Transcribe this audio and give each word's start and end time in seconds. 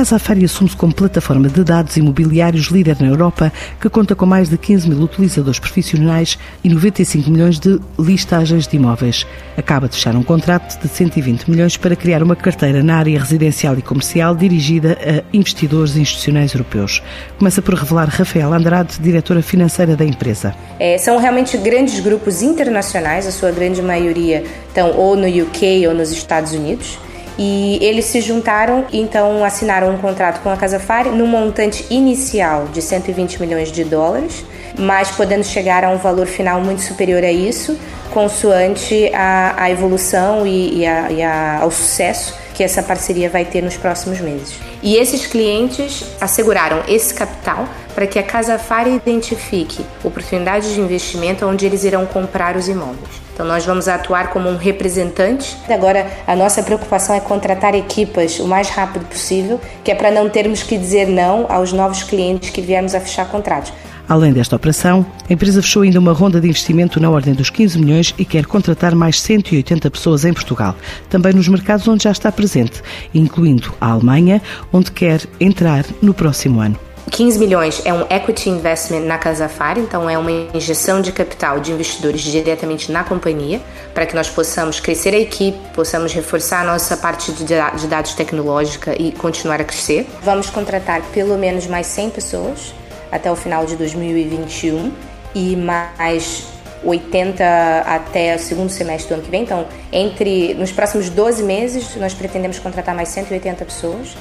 Casa 0.00 0.16
Afária 0.16 0.46
assume-se 0.46 0.74
como 0.74 0.94
plataforma 0.94 1.46
de 1.46 1.62
dados 1.62 1.94
imobiliários 1.98 2.68
líder 2.68 2.96
na 3.00 3.08
Europa, 3.08 3.52
que 3.78 3.86
conta 3.90 4.14
com 4.14 4.24
mais 4.24 4.48
de 4.48 4.56
15 4.56 4.88
mil 4.88 4.98
utilizadores 4.98 5.58
profissionais 5.58 6.38
e 6.64 6.70
95 6.70 7.30
milhões 7.30 7.60
de 7.60 7.78
listagens 7.98 8.66
de 8.66 8.76
imóveis. 8.76 9.26
Acaba 9.58 9.90
de 9.90 9.96
fechar 9.96 10.16
um 10.16 10.22
contrato 10.22 10.80
de 10.80 10.88
120 10.88 11.50
milhões 11.50 11.76
para 11.76 11.94
criar 11.94 12.22
uma 12.22 12.34
carteira 12.34 12.82
na 12.82 12.96
área 12.96 13.20
residencial 13.20 13.76
e 13.76 13.82
comercial 13.82 14.34
dirigida 14.34 14.96
a 15.04 15.36
investidores 15.36 15.94
institucionais 15.94 16.54
europeus. 16.54 17.02
Começa 17.38 17.60
por 17.60 17.74
revelar 17.74 18.08
Rafael 18.08 18.54
Andrade, 18.54 18.98
diretora 19.00 19.42
financeira 19.42 19.96
da 19.96 20.04
empresa. 20.06 20.54
É, 20.78 20.96
são 20.96 21.18
realmente 21.18 21.58
grandes 21.58 22.00
grupos 22.00 22.40
internacionais, 22.40 23.26
a 23.26 23.30
sua 23.30 23.50
grande 23.50 23.82
maioria 23.82 24.44
estão 24.66 24.96
ou 24.96 25.14
no 25.14 25.26
UK 25.26 25.86
ou 25.88 25.94
nos 25.94 26.10
Estados 26.10 26.52
Unidos. 26.52 26.98
E 27.38 27.78
eles 27.80 28.06
se 28.06 28.20
juntaram 28.20 28.84
e 28.92 29.00
então 29.00 29.44
assinaram 29.44 29.90
um 29.90 29.98
contrato 29.98 30.42
com 30.42 30.50
a 30.50 30.56
Casa 30.56 30.78
Fari 30.78 31.10
num 31.10 31.26
montante 31.26 31.86
inicial 31.90 32.66
de 32.72 32.82
120 32.82 33.40
milhões 33.40 33.72
de 33.72 33.84
dólares, 33.84 34.44
mas 34.78 35.10
podendo 35.10 35.44
chegar 35.44 35.84
a 35.84 35.90
um 35.90 35.96
valor 35.96 36.26
final 36.26 36.60
muito 36.60 36.82
superior 36.82 37.24
a 37.24 37.32
isso, 37.32 37.78
consoante 38.10 39.10
a, 39.14 39.54
a 39.56 39.70
evolução 39.70 40.46
e, 40.46 40.80
e, 40.80 40.86
a, 40.86 41.10
e 41.10 41.22
a, 41.22 41.58
ao 41.60 41.70
sucesso 41.70 42.34
que 42.54 42.64
essa 42.64 42.82
parceria 42.82 43.30
vai 43.30 43.44
ter 43.44 43.62
nos 43.62 43.76
próximos 43.76 44.20
meses. 44.20 44.54
E 44.82 44.96
esses 44.96 45.26
clientes 45.26 46.04
asseguraram 46.20 46.82
esse 46.86 47.14
capital 47.14 47.66
para 48.00 48.06
que 48.06 48.18
a 48.18 48.22
Casa 48.22 48.58
Fari 48.58 48.94
identifique 48.94 49.84
oportunidades 50.02 50.72
de 50.72 50.80
investimento 50.80 51.44
onde 51.44 51.66
eles 51.66 51.84
irão 51.84 52.06
comprar 52.06 52.56
os 52.56 52.66
imóveis. 52.66 53.10
Então 53.34 53.44
nós 53.44 53.66
vamos 53.66 53.88
atuar 53.88 54.30
como 54.30 54.48
um 54.48 54.56
representante. 54.56 55.54
Agora 55.68 56.10
a 56.26 56.34
nossa 56.34 56.62
preocupação 56.62 57.14
é 57.14 57.20
contratar 57.20 57.74
equipas 57.74 58.40
o 58.40 58.46
mais 58.46 58.70
rápido 58.70 59.04
possível, 59.04 59.60
que 59.84 59.90
é 59.90 59.94
para 59.94 60.10
não 60.10 60.30
termos 60.30 60.62
que 60.62 60.78
dizer 60.78 61.08
não 61.08 61.44
aos 61.50 61.74
novos 61.74 62.02
clientes 62.02 62.48
que 62.48 62.62
viermos 62.62 62.94
a 62.94 63.00
fechar 63.00 63.28
contratos. 63.28 63.70
Além 64.08 64.32
desta 64.32 64.56
operação, 64.56 65.04
a 65.28 65.32
empresa 65.34 65.60
fechou 65.60 65.82
ainda 65.82 65.98
uma 65.98 66.14
ronda 66.14 66.40
de 66.40 66.48
investimento 66.48 66.98
na 66.98 67.10
ordem 67.10 67.34
dos 67.34 67.50
15 67.50 67.78
milhões 67.78 68.14
e 68.16 68.24
quer 68.24 68.46
contratar 68.46 68.94
mais 68.94 69.20
180 69.20 69.90
pessoas 69.90 70.24
em 70.24 70.32
Portugal, 70.32 70.74
também 71.10 71.34
nos 71.34 71.48
mercados 71.48 71.86
onde 71.86 72.04
já 72.04 72.12
está 72.12 72.32
presente, 72.32 72.80
incluindo 73.14 73.74
a 73.78 73.90
Alemanha, 73.90 74.40
onde 74.72 74.90
quer 74.90 75.20
entrar 75.38 75.84
no 76.00 76.14
próximo 76.14 76.62
ano. 76.62 76.89
15 77.10 77.38
milhões 77.38 77.82
é 77.84 77.92
um 77.92 78.06
equity 78.10 78.50
investment 78.50 79.00
na 79.00 79.18
Casa 79.18 79.48
Fari, 79.48 79.80
então 79.80 80.08
é 80.08 80.16
uma 80.16 80.30
injeção 80.30 81.00
de 81.00 81.12
capital 81.12 81.60
de 81.60 81.72
investidores 81.72 82.20
diretamente 82.20 82.90
na 82.90 83.04
companhia, 83.04 83.60
para 83.94 84.06
que 84.06 84.14
nós 84.14 84.28
possamos 84.28 84.80
crescer 84.80 85.14
a 85.14 85.18
equipe, 85.18 85.58
possamos 85.74 86.12
reforçar 86.12 86.60
a 86.62 86.64
nossa 86.64 86.96
parte 86.96 87.32
de 87.32 87.86
dados 87.86 88.14
tecnológica 88.14 88.94
e 89.00 89.12
continuar 89.12 89.60
a 89.60 89.64
crescer. 89.64 90.06
Vamos 90.22 90.50
contratar 90.50 91.02
pelo 91.12 91.36
menos 91.36 91.66
mais 91.66 91.86
100 91.86 92.10
pessoas 92.10 92.74
até 93.10 93.30
o 93.30 93.36
final 93.36 93.66
de 93.66 93.76
2021 93.76 94.92
e 95.34 95.56
mais 95.56 96.44
80 96.82 97.44
até 97.86 98.36
o 98.36 98.38
segundo 98.38 98.70
semestre 98.70 99.08
do 99.08 99.14
ano 99.14 99.22
que 99.22 99.30
vem. 99.30 99.42
Então, 99.42 99.66
entre 99.92 100.54
nos 100.54 100.72
próximos 100.72 101.10
12 101.10 101.42
meses, 101.42 101.94
nós 101.96 102.14
pretendemos 102.14 102.58
contratar 102.58 102.94
mais 102.94 103.08
180 103.10 103.64
pessoas, 103.64 104.16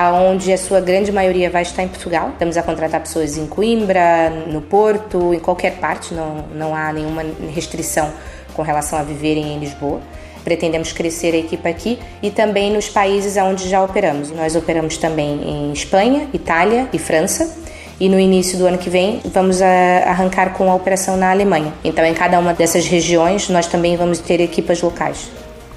aonde 0.00 0.52
a 0.52 0.56
sua 0.56 0.80
grande 0.80 1.12
maioria 1.12 1.50
vai 1.50 1.62
estar 1.62 1.82
em 1.82 1.88
Portugal. 1.88 2.30
Estamos 2.30 2.56
a 2.56 2.62
contratar 2.62 3.00
pessoas 3.00 3.36
em 3.36 3.46
Coimbra, 3.46 4.30
no 4.46 4.62
Porto, 4.62 5.34
em 5.34 5.38
qualquer 5.38 5.76
parte, 5.76 6.14
não, 6.14 6.44
não 6.54 6.74
há 6.74 6.92
nenhuma 6.92 7.22
restrição 7.54 8.10
com 8.54 8.62
relação 8.62 8.98
a 8.98 9.02
viverem 9.02 9.54
em 9.54 9.58
Lisboa. 9.58 10.00
Pretendemos 10.42 10.90
crescer 10.92 11.34
a 11.34 11.36
equipe 11.36 11.68
aqui 11.68 11.98
e 12.22 12.30
também 12.30 12.72
nos 12.72 12.88
países 12.88 13.36
onde 13.36 13.68
já 13.68 13.82
operamos. 13.82 14.30
Nós 14.30 14.56
operamos 14.56 14.96
também 14.96 15.42
em 15.42 15.72
Espanha, 15.72 16.28
Itália 16.32 16.88
e 16.92 16.98
França 16.98 17.54
e 18.00 18.08
no 18.08 18.18
início 18.18 18.56
do 18.56 18.66
ano 18.66 18.78
que 18.78 18.88
vem 18.88 19.20
vamos 19.26 19.60
arrancar 19.60 20.54
com 20.54 20.70
a 20.70 20.74
operação 20.74 21.18
na 21.18 21.30
Alemanha. 21.30 21.74
Então, 21.84 22.04
em 22.06 22.14
cada 22.14 22.38
uma 22.38 22.54
dessas 22.54 22.86
regiões, 22.86 23.50
nós 23.50 23.66
também 23.66 23.96
vamos 23.96 24.18
ter 24.18 24.40
equipas 24.40 24.80
locais. 24.80 25.28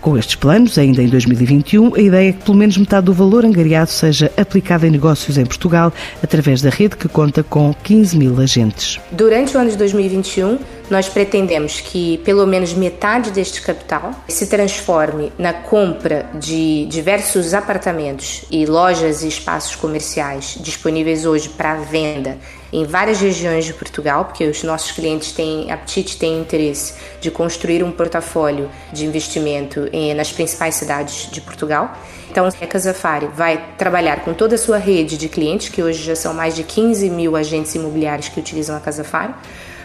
Com 0.03 0.17
estes 0.17 0.35
planos, 0.35 0.77
ainda 0.77 1.01
em 1.01 1.07
2021, 1.07 1.95
a 1.95 1.99
ideia 2.01 2.29
é 2.29 2.33
que 2.33 2.43
pelo 2.43 2.57
menos 2.57 2.77
metade 2.77 3.05
do 3.05 3.13
valor 3.13 3.45
angariado 3.45 3.89
seja 3.89 4.29
aplicado 4.35 4.85
em 4.85 4.91
negócios 4.91 5.37
em 5.37 5.45
Portugal, 5.45 5.93
através 6.21 6.61
da 6.61 6.69
rede 6.69 6.97
que 6.97 7.07
conta 7.07 7.41
com 7.41 7.73
15 7.73 8.17
mil 8.17 8.37
agentes. 8.41 8.99
Durante 9.13 9.55
o 9.55 9.61
ano 9.61 9.69
de 9.69 9.77
2021, 9.77 10.59
nós 10.93 11.09
pretendemos 11.09 11.81
que 11.81 12.19
pelo 12.19 12.45
menos 12.45 12.71
metade 12.71 13.31
deste 13.31 13.63
capital 13.63 14.11
se 14.27 14.45
transforme 14.45 15.33
na 15.39 15.51
compra 15.51 16.29
de 16.35 16.85
diversos 16.85 17.55
apartamentos 17.55 18.45
e 18.51 18.67
lojas 18.67 19.23
e 19.23 19.27
espaços 19.27 19.75
comerciais 19.75 20.55
disponíveis 20.61 21.25
hoje 21.25 21.49
para 21.49 21.73
venda 21.77 22.37
em 22.71 22.85
várias 22.85 23.19
regiões 23.19 23.65
de 23.65 23.73
Portugal, 23.73 24.25
porque 24.25 24.45
os 24.45 24.61
nossos 24.61 24.91
clientes 24.91 25.31
têm 25.31 25.71
apetite, 25.71 26.15
têm 26.15 26.39
interesse 26.39 26.93
de 27.19 27.31
construir 27.31 27.83
um 27.83 27.91
portfólio 27.91 28.69
de 28.91 29.03
investimento 29.03 29.89
nas 30.15 30.31
principais 30.31 30.75
cidades 30.75 31.27
de 31.31 31.41
Portugal. 31.41 31.97
Então, 32.29 32.45
a 32.45 32.67
Casafari 32.67 33.27
vai 33.33 33.63
trabalhar 33.79 34.21
com 34.21 34.33
toda 34.33 34.55
a 34.55 34.57
sua 34.59 34.77
rede 34.77 35.17
de 35.17 35.27
clientes, 35.27 35.69
que 35.69 35.81
hoje 35.81 36.03
já 36.03 36.15
são 36.15 36.35
mais 36.35 36.55
de 36.55 36.63
15 36.63 37.09
mil 37.09 37.35
agentes 37.35 37.73
imobiliários 37.73 38.27
que 38.29 38.39
utilizam 38.39 38.75
a 38.75 38.79
Casafari, 38.79 39.33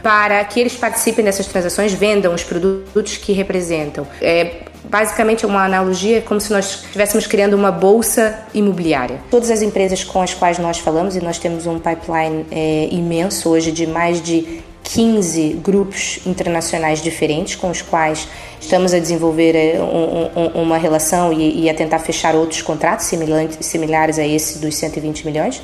para 0.02 0.42
que 0.44 0.60
eles 0.60 0.74
participem 0.74 0.97
dessas 1.22 1.46
transações, 1.46 1.92
vendam 1.92 2.34
os 2.34 2.42
produtos 2.42 3.16
que 3.16 3.32
representam. 3.32 4.06
É 4.20 4.62
basicamente 4.84 5.44
uma 5.44 5.64
analogia 5.64 6.22
como 6.22 6.40
se 6.40 6.50
nós 6.52 6.82
estivéssemos 6.84 7.26
criando 7.26 7.54
uma 7.54 7.70
bolsa 7.70 8.38
imobiliária. 8.54 9.20
Todas 9.30 9.50
as 9.50 9.62
empresas 9.62 10.02
com 10.02 10.22
as 10.22 10.34
quais 10.34 10.58
nós 10.58 10.78
falamos, 10.78 11.16
e 11.16 11.20
nós 11.20 11.38
temos 11.38 11.66
um 11.66 11.78
pipeline 11.78 12.46
é, 12.50 12.88
imenso 12.90 13.48
hoje 13.50 13.70
de 13.70 13.86
mais 13.86 14.22
de 14.22 14.62
15 14.84 15.60
grupos 15.62 16.20
internacionais 16.24 17.02
diferentes 17.02 17.54
com 17.54 17.70
os 17.70 17.82
quais 17.82 18.26
estamos 18.58 18.94
a 18.94 18.98
desenvolver 18.98 19.54
é, 19.54 19.80
um, 19.80 20.30
um, 20.34 20.62
uma 20.62 20.78
relação 20.78 21.32
e, 21.32 21.64
e, 21.64 21.70
a 21.70 21.74
tentar 21.74 21.98
fechar 21.98 22.34
outros 22.34 22.62
contratos 22.62 23.06
similares 23.60 24.18
a 24.18 24.26
esse 24.26 24.58
dos 24.58 24.74
120 24.76 25.26
milhões. 25.26 25.62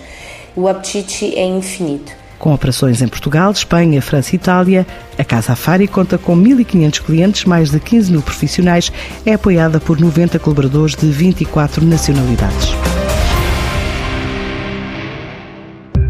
O 0.55 0.69
apetite 0.69 1.37
é 1.37 1.45
infinito. 1.45 2.13
Com 2.45 2.53
operações 2.53 3.01
em 3.01 3.09
Portugal, 3.09 3.53
Espanha, 3.53 4.03
França 4.03 4.33
e 4.33 4.37
Itália, 4.37 4.87
a 5.19 5.25
Casa 5.25 5.55
Afari 5.55 5.89
conta 5.89 6.19
com 6.19 6.37
1.500 6.37 7.01
clientes, 7.01 7.45
mais 7.47 7.71
de 7.71 7.81
15 7.81 8.13
mil 8.13 8.21
profissionais, 8.21 8.93
é 9.25 9.33
apoiada 9.33 9.81
por 9.81 9.99
90 9.99 10.39
colaboradores 10.39 10.95
de 10.95 11.07
24 11.07 11.83
nacionalidades. 11.87 12.69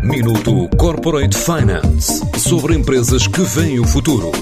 Minuto 0.03 0.69
Corporate 0.77 1.37
Finance 1.37 2.21
sobre 2.37 2.75
empresas 2.75 3.29
que 3.29 3.43
veem 3.43 3.79
o 3.79 3.85
futuro. 3.85 4.33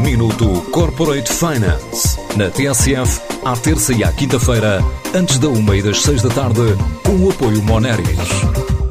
Minuto 0.00 0.48
Corporate 0.72 1.30
Finance 1.32 2.18
na 2.36 2.50
TSF, 2.50 3.20
à 3.44 3.56
terça 3.56 3.92
e 3.92 4.02
à 4.02 4.10
quinta-feira, 4.10 4.84
antes 5.14 5.38
da 5.38 5.48
uma 5.48 5.76
e 5.76 5.82
das 5.82 6.02
seis 6.02 6.22
da 6.22 6.28
tarde, 6.28 6.76
com 7.04 7.14
o 7.24 7.30
apoio 7.30 7.62
Moneris. 7.62 8.79